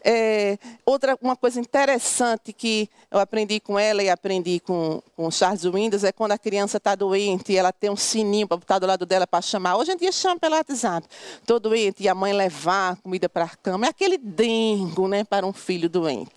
[0.04, 5.64] É, outra uma coisa interessante que eu aprendi com ela e aprendi com, com Charles
[5.64, 8.86] Windows é quando a criança está doente e ela tem um sininho para botar do
[8.86, 9.76] lado dela para chamar.
[9.76, 11.06] Hoje em dia chama pelo WhatsApp.
[11.40, 13.86] Estou doente e a mãe levar comida para a cama.
[13.86, 16.34] É aquele dengo né, para um filho doente.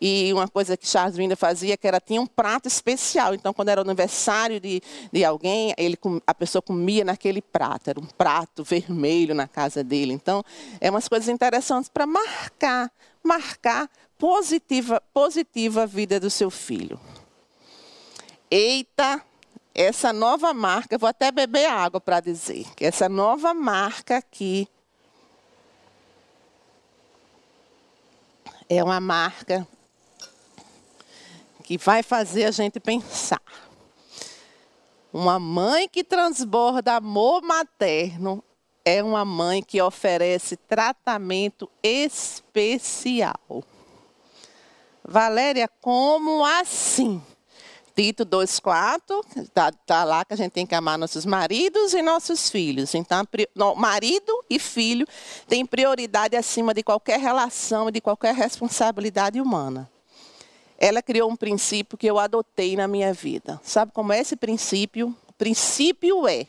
[0.00, 3.34] E uma coisa que Charles Winder fazia, que era tinha um prato especial.
[3.34, 4.82] Então, quando era o aniversário de,
[5.12, 7.90] de alguém, ele, a pessoa comia naquele prato.
[7.90, 10.12] Era um prato vermelho na casa dele.
[10.12, 10.44] Então,
[10.80, 17.00] é umas coisas interessantes para marcar, marcar positiva, positiva a vida do seu filho.
[18.50, 19.22] Eita,
[19.74, 24.68] essa nova marca, vou até beber água para dizer, que essa nova marca aqui
[28.68, 29.66] é uma marca
[31.66, 33.42] que vai fazer a gente pensar.
[35.12, 38.42] Uma mãe que transborda amor materno
[38.84, 43.64] é uma mãe que oferece tratamento especial.
[45.02, 47.20] Valéria, como assim?
[47.96, 52.48] Tito 2,4, está tá lá que a gente tem que amar nossos maridos e nossos
[52.48, 52.94] filhos.
[52.94, 53.26] Então,
[53.74, 55.04] marido e filho
[55.48, 59.90] têm prioridade acima de qualquer relação e de qualquer responsabilidade humana
[60.78, 63.60] ela criou um princípio que eu adotei na minha vida.
[63.62, 65.16] Sabe como é esse princípio?
[65.28, 66.46] O princípio é: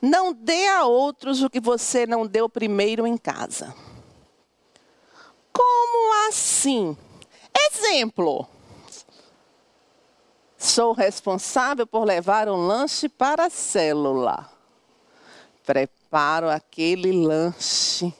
[0.00, 3.74] não dê a outros o que você não deu primeiro em casa.
[5.52, 6.96] Como assim?
[7.70, 8.46] Exemplo.
[10.56, 14.50] Sou responsável por levar um lanche para a célula.
[15.64, 18.12] Preparo aquele lanche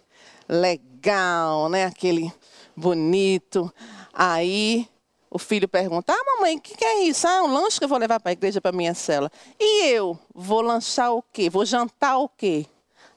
[0.49, 1.87] legal, né?
[1.87, 2.33] Aquele
[2.77, 3.73] bonito.
[4.12, 4.88] Aí
[5.37, 7.29] o filho pergunta: Ah, mamãe, o que, que, é isso?
[7.29, 9.31] Ah, um lanche que eu vou levar para a igreja para minha cela.
[9.61, 10.18] E eu?
[10.35, 11.49] Vou lanchar o quê?
[11.49, 12.66] Vou jantar o quê?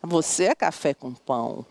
[0.04, 1.66] Você é café com pão.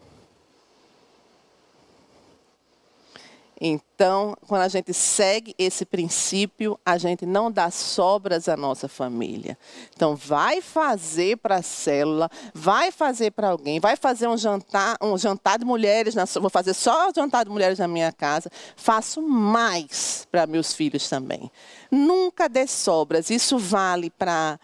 [3.61, 9.59] Então, quando a gente segue esse princípio, a gente não dá sobras à nossa família.
[9.95, 15.19] Então, vai fazer para a célula, vai fazer para alguém, vai fazer um jantar, um
[15.19, 20.27] jantar de mulheres, na, vou fazer só jantar de mulheres na minha casa, faço mais
[20.31, 21.51] para meus filhos também.
[21.91, 23.29] Nunca dê sobras.
[23.29, 24.61] Isso vale para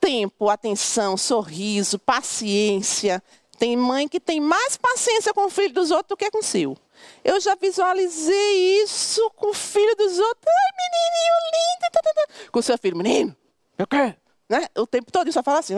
[0.00, 3.22] tempo, atenção, sorriso, paciência.
[3.56, 6.42] Tem mãe que tem mais paciência com o filho dos outros do que com o
[6.42, 6.76] seu.
[7.24, 10.46] Eu já visualizei isso com o filho dos outros.
[10.46, 11.92] Ai, menininho lindo.
[11.92, 12.50] Tá, tá, tá.
[12.50, 13.36] Com o seu filho, menino,
[13.76, 14.14] eu quero.
[14.48, 14.68] Né?
[14.76, 15.74] O tempo todo só fala assim.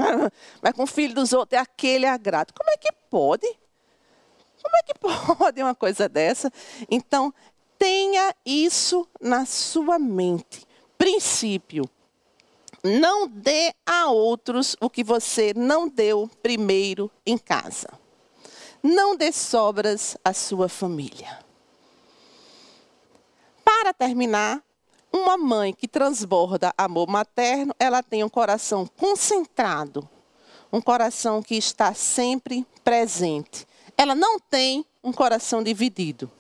[0.63, 2.53] Mas com o filho dos outros é aquele agrado.
[2.53, 3.47] Como é que pode?
[4.63, 4.95] Como é que
[5.37, 6.53] pode uma coisa dessa?
[6.91, 7.33] Então,
[7.79, 10.67] tenha isso na sua mente.
[10.97, 11.85] Princípio.
[12.85, 17.89] Não dê a outros o que você não deu primeiro em casa
[18.83, 21.39] não dê sobras à sua família.
[23.65, 24.63] Para terminar,
[25.13, 30.09] uma mãe que transborda amor materno, ela tem um coração concentrado,
[30.73, 33.67] um coração que está sempre presente.
[33.97, 36.31] Ela não tem um coração dividido.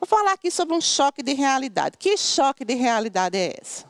[0.00, 1.96] Vou falar aqui sobre um choque de realidade.
[1.98, 3.84] Que choque de realidade é essa?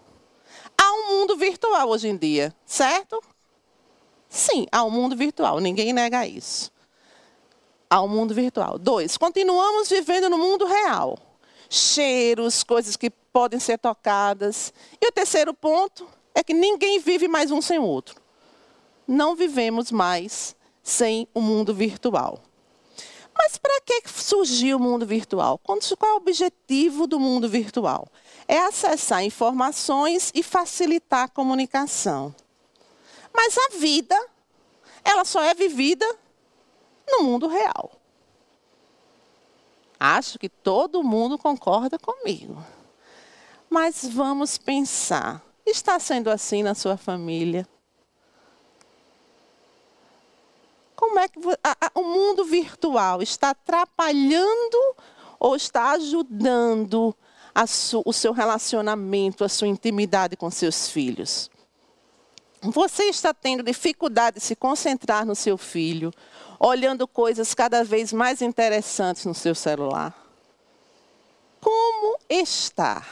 [0.77, 3.23] Há um mundo virtual hoje em dia, certo?
[4.29, 6.71] Sim, há um mundo virtual, ninguém nega isso.
[7.91, 8.79] Um mundo virtual.
[8.79, 11.19] Dois, continuamos vivendo no mundo real.
[11.71, 14.73] Cheiros, coisas que podem ser tocadas.
[15.01, 18.21] E o terceiro ponto é que ninguém vive mais um sem o outro.
[19.07, 22.43] Não vivemos mais sem o mundo virtual.
[23.35, 25.59] Mas para que surgiu o mundo virtual?
[25.59, 28.09] Qual é o objetivo do mundo virtual?
[28.47, 32.35] É acessar informações e facilitar a comunicação.
[33.33, 34.19] Mas a vida,
[35.05, 36.07] ela só é vivida
[37.19, 37.93] no mundo real.
[39.99, 42.65] Acho que todo mundo concorda comigo.
[43.69, 47.69] Mas vamos pensar: está sendo assim na sua família?
[50.95, 54.97] Como é que a, a, o mundo virtual está atrapalhando
[55.39, 57.15] ou está ajudando
[57.69, 61.51] su, o seu relacionamento, a sua intimidade com seus filhos?
[62.63, 66.13] Você está tendo dificuldade de se concentrar no seu filho,
[66.59, 70.15] olhando coisas cada vez mais interessantes no seu celular?
[71.61, 73.07] Como está?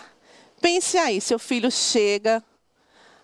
[0.61, 2.43] Pense aí, seu filho chega,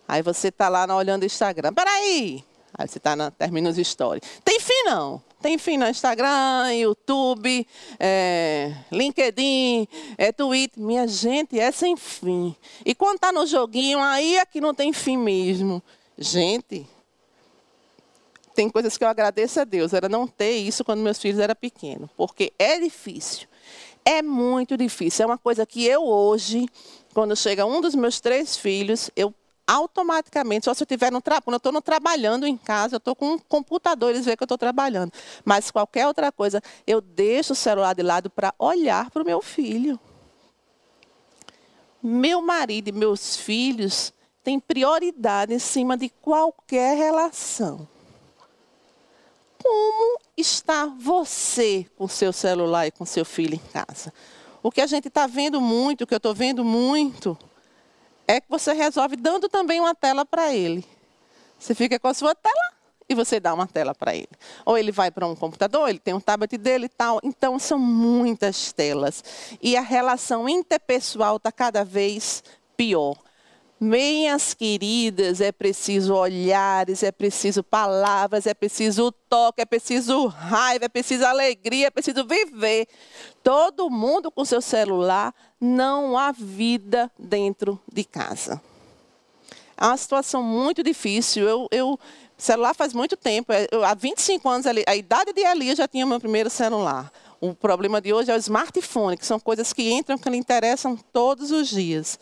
[0.06, 1.72] aí você está lá olhando o Instagram.
[1.72, 4.22] Peraí, Aí você tá na, termina os stories.
[4.44, 5.22] Tem fim não.
[5.42, 7.66] Tem fim no Instagram, YouTube,
[7.98, 10.82] é, LinkedIn, é, Twitter.
[10.82, 12.56] Minha gente, é sem fim.
[12.86, 15.82] E quando está no joguinho, aí é que não tem fim mesmo.
[16.22, 16.86] Gente,
[18.54, 19.92] tem coisas que eu agradeço a Deus.
[19.92, 22.08] Era não ter isso quando meus filhos eram pequenos.
[22.16, 23.48] Porque é difícil.
[24.04, 25.24] É muito difícil.
[25.24, 26.66] É uma coisa que eu hoje,
[27.12, 29.34] quando chega um dos meus três filhos, eu
[29.66, 33.16] automaticamente, só se eu estiver no trabalho, quando eu estou trabalhando em casa, eu estou
[33.16, 35.12] com um computador, eles veem que eu estou trabalhando.
[35.44, 39.40] Mas qualquer outra coisa, eu deixo o celular de lado para olhar para o meu
[39.40, 39.98] filho.
[42.02, 47.86] Meu marido e meus filhos têm prioridade em cima de qualquer relação.
[49.62, 54.12] Como está você com seu celular e com seu filho em casa?
[54.62, 57.38] O que a gente está vendo muito, o que eu estou vendo muito,
[58.26, 60.84] é que você resolve dando também uma tela para ele.
[61.58, 62.72] Você fica com a sua tela
[63.08, 64.28] e você dá uma tela para ele.
[64.64, 67.20] Ou ele vai para um computador, ele tem um tablet dele e tal.
[67.22, 69.22] Então, são muitas telas.
[69.60, 72.42] E a relação interpessoal está cada vez
[72.76, 73.16] pior.
[73.84, 80.88] Minhas queridas, é preciso olhares, é preciso palavras, é preciso toque, é preciso raiva, é
[80.88, 82.86] preciso alegria, é preciso viver.
[83.42, 88.62] Todo mundo com seu celular, não há vida dentro de casa.
[89.76, 91.48] É uma situação muito difícil.
[91.48, 91.98] Eu, eu
[92.38, 93.52] celular faz muito tempo.
[93.52, 97.12] É, eu, há 25 anos, a idade de Eli, eu já tinha meu primeiro celular.
[97.40, 100.96] O problema de hoje é o smartphone, que são coisas que entram, que lhe interessam
[101.12, 102.16] todos os dias.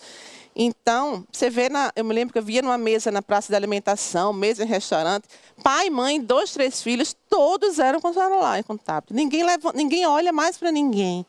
[0.55, 3.57] Então, você vê, na, eu me lembro que eu via numa mesa na praça de
[3.57, 5.29] alimentação, mesa em restaurante,
[5.63, 9.15] pai, mãe, dois, três filhos, todos eram com celular e com tablet.
[9.15, 11.25] Ninguém, leva, ninguém olha mais para ninguém.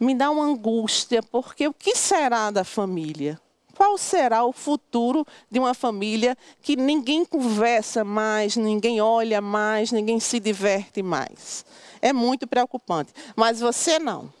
[0.00, 3.38] Me dá uma angústia, porque o que será da família?
[3.76, 10.20] Qual será o futuro de uma família que ninguém conversa mais, ninguém olha mais, ninguém
[10.20, 11.64] se diverte mais?
[12.00, 13.12] É muito preocupante.
[13.36, 14.32] Mas você não.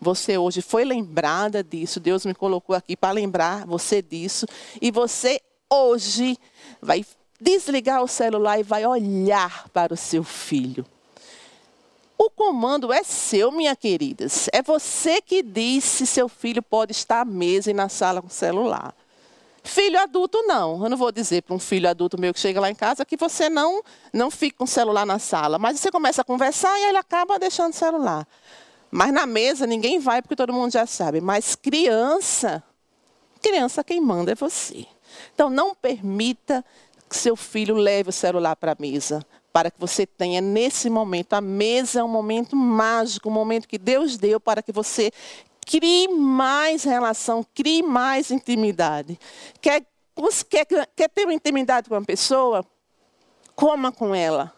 [0.00, 4.46] Você hoje foi lembrada disso, Deus me colocou aqui para lembrar você disso,
[4.80, 6.38] e você hoje
[6.80, 7.04] vai
[7.40, 10.84] desligar o celular e vai olhar para o seu filho.
[12.16, 14.48] O comando é seu, minha queridas.
[14.52, 18.26] É você que diz se seu filho pode estar à mesa e na sala com
[18.26, 18.92] o celular.
[19.62, 20.82] Filho adulto, não.
[20.82, 23.16] Eu não vou dizer para um filho adulto meu que chega lá em casa que
[23.16, 23.82] você não,
[24.12, 25.58] não fica com o celular na sala.
[25.60, 28.26] Mas você começa a conversar e ele acaba deixando o celular.
[28.90, 31.20] Mas na mesa ninguém vai porque todo mundo já sabe.
[31.20, 32.62] Mas criança,
[33.42, 34.86] criança quem manda é você.
[35.34, 36.64] Então não permita
[37.08, 41.34] que seu filho leve o celular para a mesa, para que você tenha nesse momento.
[41.34, 45.10] A mesa é um momento mágico, um momento que Deus deu para que você
[45.66, 49.18] crie mais relação, crie mais intimidade.
[49.60, 49.84] Quer,
[50.48, 52.64] quer, quer ter uma intimidade com uma pessoa?
[53.54, 54.57] Coma com ela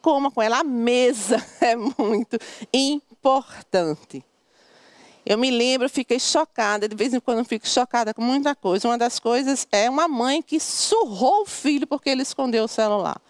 [0.00, 0.58] coma com ela.
[0.60, 2.38] A mesa é muito
[2.72, 4.24] importante.
[5.24, 8.88] Eu me lembro, fiquei chocada, de vez em quando eu fico chocada com muita coisa.
[8.88, 13.20] Uma das coisas é uma mãe que surrou o filho porque ele escondeu o celular.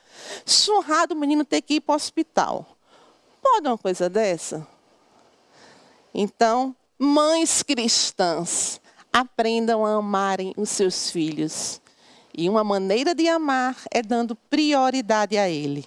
[0.44, 2.66] Surrado o menino ter que ir para o hospital.
[3.42, 4.66] Pode uma coisa dessa?
[6.14, 8.80] Então, mães cristãs,
[9.12, 11.80] aprendam a amarem os seus filhos.
[12.36, 15.86] E uma maneira de amar é dando prioridade a ele.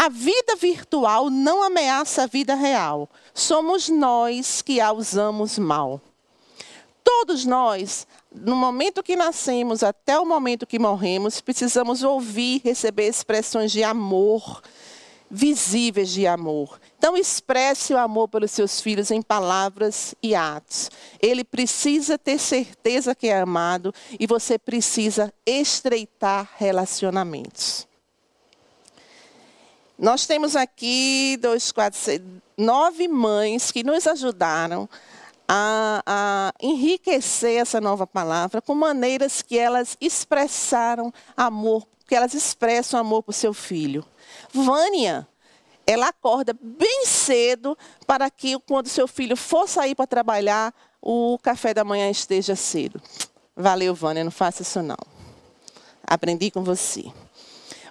[0.00, 3.10] A vida virtual não ameaça a vida real.
[3.34, 6.00] Somos nós que a usamos mal.
[7.02, 13.72] Todos nós, no momento que nascemos até o momento que morremos, precisamos ouvir, receber expressões
[13.72, 14.62] de amor,
[15.28, 16.78] visíveis de amor.
[16.96, 20.92] Então, expresse o amor pelos seus filhos em palavras e atos.
[21.20, 27.88] Ele precisa ter certeza que é amado e você precisa estreitar relacionamentos.
[29.98, 32.22] Nós temos aqui dois, quatro, seis,
[32.56, 34.88] nove mães que nos ajudaram
[35.48, 43.00] a, a, enriquecer essa nova palavra com maneiras que elas expressaram amor, que elas expressam
[43.00, 44.04] amor o seu filho.
[44.52, 45.26] Vânia,
[45.84, 47.76] ela acorda bem cedo
[48.06, 50.72] para que quando seu filho for sair para trabalhar,
[51.02, 53.02] o café da manhã esteja cedo.
[53.56, 54.96] Valeu, Vânia, não faça isso não.
[56.06, 57.04] Aprendi com você.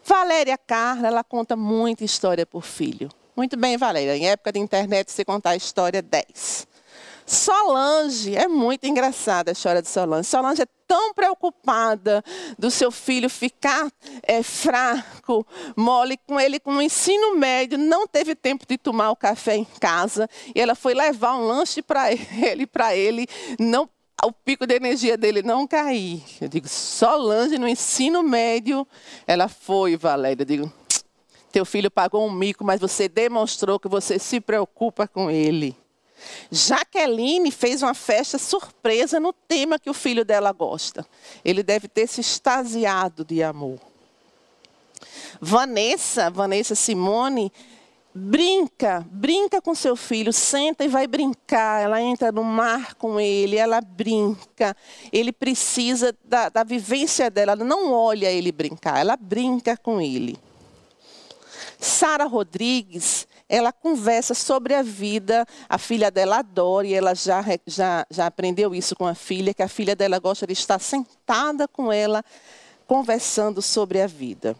[0.07, 3.09] Valéria Carla, ela conta muita história por filho.
[3.35, 4.15] Muito bem, Valéria.
[4.15, 6.65] Em época de internet, você contar a história 10.
[7.25, 10.29] Solange, é muito engraçada a história de Solange.
[10.29, 12.23] Solange é tão preocupada
[12.57, 13.91] do seu filho ficar
[14.23, 15.45] é, fraco,
[15.75, 19.65] mole com ele com o ensino médio, não teve tempo de tomar o café em
[19.65, 23.27] casa e ela foi levar um lanche para ele, para ele
[23.59, 23.89] não
[24.25, 26.23] o pico de energia dele não cair.
[26.41, 28.87] Eu digo, Solange no ensino médio,
[29.25, 30.41] ela foi, Valéria.
[30.41, 30.73] Eu digo,
[31.51, 35.75] teu filho pagou um mico, mas você demonstrou que você se preocupa com ele.
[36.51, 41.05] Jaqueline fez uma festa surpresa no tema que o filho dela gosta.
[41.45, 43.79] Ele deve ter se extasiado de amor.
[45.39, 47.51] Vanessa, Vanessa Simone,
[48.17, 51.83] brinca, brinca com seu filho, senta e vai brincar.
[51.83, 54.75] Ela entra no mar com ele, ela brinca.
[55.11, 60.37] Ele precisa da, da vivência dela, ela não olha ele brincar, ela brinca com ele.
[61.79, 68.05] Sara Rodrigues, ela conversa sobre a vida, a filha dela adora, e ela já, já,
[68.09, 71.91] já aprendeu isso com a filha, que a filha dela gosta de estar sentada com
[71.93, 72.25] ela,
[72.87, 74.55] conversando sobre a vida.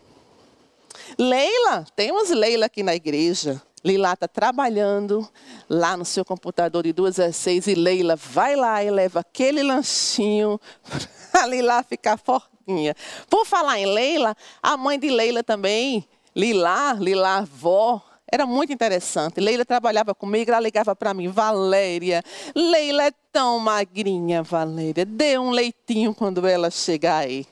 [1.17, 3.61] Leila, temos Leila aqui na igreja.
[3.83, 5.27] Leila está trabalhando
[5.69, 9.63] lá no seu computador de duas a seis e Leila vai lá e leva aquele
[9.63, 10.59] lanchinho
[11.31, 12.95] para Leila ficar fortinha.
[13.29, 19.39] Por falar em Leila, a mãe de Leila também, Lila, Lila avó, era muito interessante.
[19.39, 22.21] Leila trabalhava comigo, ela ligava para mim, Valéria,
[22.53, 27.45] Leila é tão magrinha, Valéria, dê um leitinho quando ela chegar aí.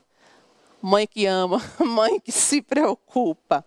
[0.88, 3.66] Mãe que ama, mãe que se preocupa.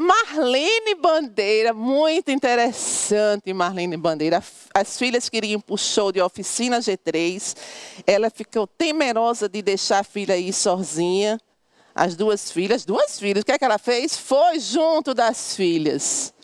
[0.00, 4.42] Marlene Bandeira, muito interessante, Marlene Bandeira.
[4.74, 7.56] As filhas queriam ir para o show de oficina G3.
[8.04, 11.38] Ela ficou temerosa de deixar a filha ir sozinha
[11.94, 14.16] as duas filhas, duas filhas, o que é que ela fez?
[14.16, 16.34] Foi junto das filhas.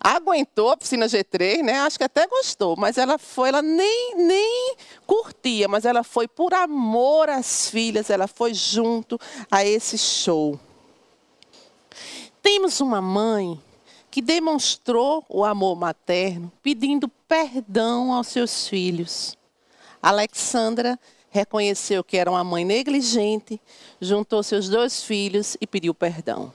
[0.00, 1.80] Aguentou a piscina G3, né?
[1.80, 4.76] Acho que até gostou, mas ela foi, ela nem, nem
[5.06, 9.18] curtia, mas ela foi por amor às filhas, ela foi junto
[9.50, 10.58] a esse show.
[12.40, 13.60] Temos uma mãe
[14.10, 19.36] que demonstrou o amor materno pedindo perdão aos seus filhos.
[20.00, 23.60] Alexandra reconheceu que era uma mãe negligente,
[24.00, 26.52] juntou seus dois filhos e pediu perdão.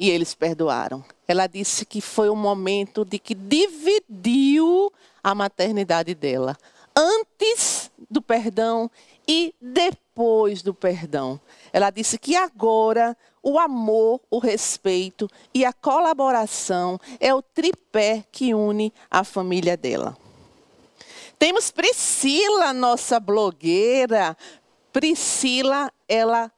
[0.00, 1.04] E eles perdoaram.
[1.28, 4.90] Ela disse que foi um momento de que dividiu
[5.22, 6.56] a maternidade dela,
[6.96, 8.90] antes do perdão
[9.28, 11.38] e depois do perdão.
[11.70, 18.54] Ela disse que agora o amor, o respeito e a colaboração é o tripé que
[18.54, 20.16] une a família dela.
[21.38, 24.34] Temos Priscila, nossa blogueira.
[24.92, 26.50] Priscila, ela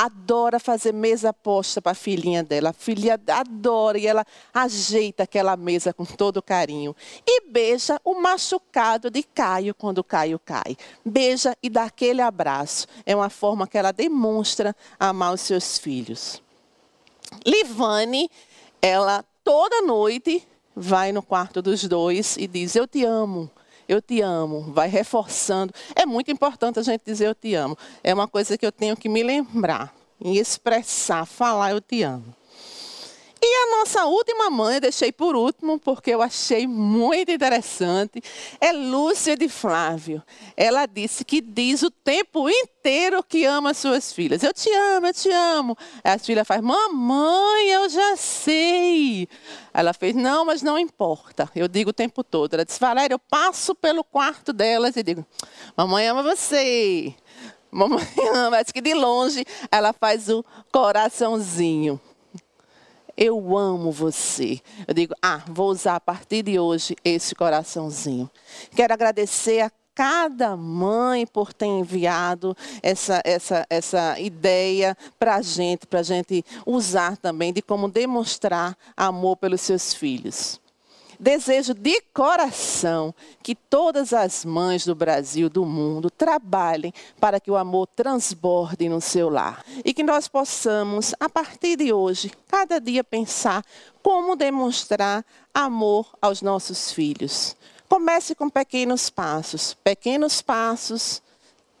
[0.00, 2.70] adora fazer mesa posta para a filhinha dela.
[2.70, 4.24] A filha adora e ela
[4.54, 6.96] ajeita aquela mesa com todo carinho.
[7.26, 10.74] E beija o machucado de Caio quando Caio cai.
[11.04, 12.86] Beija e dá aquele abraço.
[13.04, 16.42] É uma forma que ela demonstra amar os seus filhos.
[17.44, 18.30] Livane,
[18.80, 20.42] ela toda noite
[20.74, 23.50] vai no quarto dos dois e diz: Eu te amo
[23.92, 25.74] eu te amo, vai reforçando.
[25.96, 27.76] É muito importante a gente dizer eu te amo.
[28.04, 32.39] É uma coisa que eu tenho que me lembrar, e expressar, falar eu te amo.
[33.42, 38.22] E a nossa última mãe, eu deixei por último, porque eu achei muito interessante,
[38.60, 40.22] é Lúcia de Flávio.
[40.54, 44.42] Ela disse que diz o tempo inteiro que ama suas filhas.
[44.42, 45.78] Eu te amo, eu te amo.
[46.04, 49.26] As filhas fazem, mamãe, eu já sei.
[49.72, 51.50] Ela fez, não, mas não importa.
[51.56, 52.52] Eu digo o tempo todo.
[52.52, 55.24] Ela disse, Valéria, eu passo pelo quarto delas e digo,
[55.74, 57.14] mamãe ama você.
[57.72, 58.62] Mamãe ama.
[58.62, 62.00] Diz que de longe ela faz o coraçãozinho.
[63.20, 64.58] Eu amo você.
[64.88, 68.30] Eu digo, ah, vou usar a partir de hoje esse coraçãozinho.
[68.74, 75.86] Quero agradecer a cada mãe por ter enviado essa, essa, essa ideia para a gente,
[75.86, 80.58] para a gente usar também de como demonstrar amor pelos seus filhos.
[81.20, 87.58] Desejo de coração que todas as mães do Brasil, do mundo, trabalhem para que o
[87.58, 89.62] amor transborde no seu lar.
[89.84, 93.62] E que nós possamos, a partir de hoje, cada dia pensar
[94.02, 97.54] como demonstrar amor aos nossos filhos.
[97.86, 101.20] Comece com pequenos passos, pequenos passos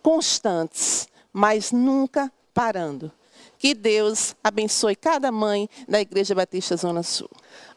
[0.02, 3.10] constantes, mas nunca parando.
[3.60, 7.28] Que Deus abençoe cada mãe da Igreja Batista Zona Sul.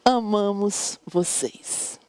[0.02, 2.00] Amamos vocês.